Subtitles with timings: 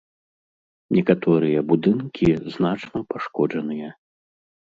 [0.95, 3.89] Некаторыя будынкі значна пашкоджаныя.